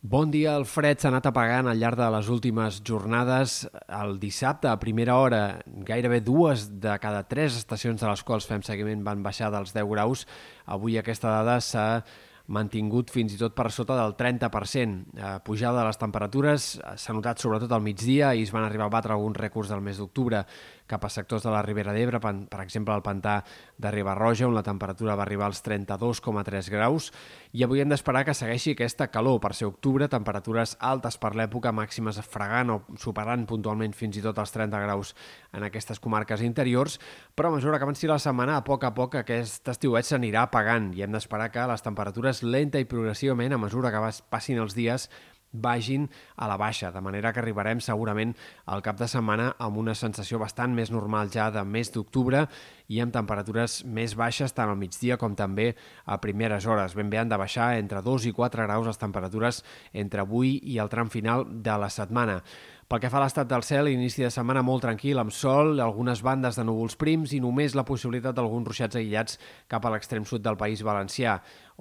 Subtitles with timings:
[0.00, 3.64] Bon dia, el fred s'ha anat apagant al llarg de les últimes jornades.
[3.90, 8.62] El dissabte, a primera hora, gairebé dues de cada tres estacions de les quals fem
[8.62, 10.22] seguiment van baixar dels 10 graus.
[10.70, 12.04] Avui aquesta dada s'ha
[12.48, 15.04] mantingut fins i tot per sota del 30%.
[15.16, 18.94] Eh, pujada de les temperatures s'ha notat sobretot al migdia i es van arribar a
[18.96, 20.44] batre alguns rècords del mes d'octubre
[20.88, 23.42] cap a sectors de la Ribera d'Ebre, per exemple al pantà
[23.76, 27.10] de Ribarroja, on la temperatura va arribar als 32,3 graus,
[27.52, 29.38] i avui hem d'esperar que segueixi aquesta calor.
[29.44, 34.40] Per ser octubre, temperatures altes per l'època, màximes fregant o superant puntualment fins i tot
[34.40, 35.14] els 30 graus
[35.52, 36.98] en aquestes comarques interiors,
[37.36, 40.90] però a mesura que avanci la setmana, a poc a poc aquest estiuet s'anirà apagant
[40.96, 45.08] i hem d'esperar que les temperatures lenta i progressivament, a mesura que passin els dies,
[45.52, 48.34] vagin a la baixa, de manera que arribarem segurament
[48.66, 52.44] al cap de setmana amb una sensació bastant més normal ja de mes d'octubre
[52.88, 55.74] i amb temperatures més baixes tant al migdia com també
[56.04, 56.94] a primeres hores.
[56.94, 60.78] Ben bé han de baixar entre 2 i 4 graus les temperatures entre avui i
[60.78, 62.42] el tram final de la setmana.
[62.88, 66.22] Pel que fa a l'estat del cel, inici de setmana molt tranquil, amb sol, algunes
[66.24, 69.36] bandes de núvols prims i només la possibilitat d'alguns ruixats aïllats
[69.68, 71.34] cap a l'extrem sud del País Valencià,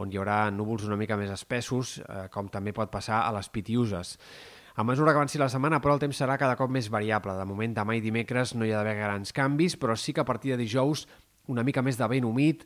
[0.00, 3.52] on hi haurà núvols una mica més espessos, eh, com també pot passar a les
[3.52, 4.14] Pitiuses.
[4.80, 7.36] A mesura que avanci la setmana, però, el temps serà cada cop més variable.
[7.36, 10.30] De moment, demà i dimecres no hi ha d'haver grans canvis, però sí que a
[10.32, 11.04] partir de dijous
[11.52, 12.64] una mica més de vent humit,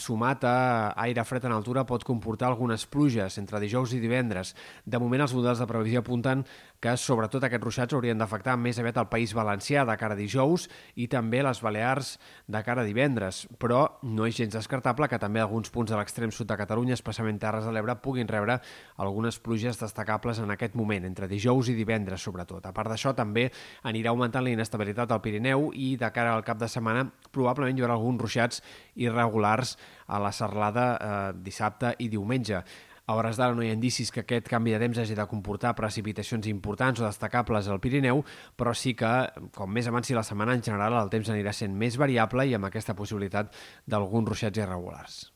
[0.00, 0.56] sumat a
[1.04, 4.54] aire fred en altura, pot comportar algunes pluges entre dijous i divendres.
[4.84, 6.46] De moment, els models de previsió apunten
[6.80, 10.66] que sobretot aquests ruixats haurien d'afectar més aviat el País Valencià de cara a dijous
[10.96, 12.14] i també les Balears
[12.48, 13.44] de cara a divendres.
[13.60, 17.42] Però no és gens descartable que també alguns punts de l'extrem sud de Catalunya, especialment
[17.42, 18.58] Terres de l'Ebre, puguin rebre
[18.96, 22.64] algunes pluges destacables en aquest moment, entre dijous i divendres sobretot.
[22.64, 23.50] A part d'això, també
[23.84, 27.84] anirà augmentant la inestabilitat al Pirineu i de cara al cap de setmana probablement hi
[27.84, 28.62] haurà algun alguns ruixats
[28.94, 29.73] irregulars
[30.06, 32.62] a la serlada eh, dissabte i diumenge.
[33.04, 35.74] A hores d'ara no hi ha indicis que aquest canvi de temps hagi de comportar
[35.76, 38.24] precipitacions importants o destacables al Pirineu,
[38.56, 39.12] però sí que,
[39.52, 42.72] com més avanci la setmana, en general el temps anirà sent més variable i amb
[42.72, 43.52] aquesta possibilitat
[43.84, 45.33] d'alguns ruixats irregulars.